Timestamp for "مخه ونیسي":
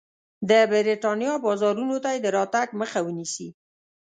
2.81-3.49